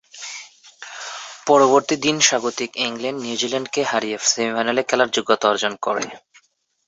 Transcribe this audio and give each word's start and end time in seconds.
পরবর্তী 1.47 1.95
দিন 2.05 2.17
স্বাগতিক 2.19 2.71
ইংল্যান্ড 2.85 3.19
নিউজিল্যান্ডকে 3.21 3.81
হারিয়ে 3.83 4.17
সেমিফাইনালে 4.25 4.81
খেলার 4.89 5.09
যোগ্যতা 5.15 5.45
অর্জন 5.49 5.73
করে। 5.85 6.05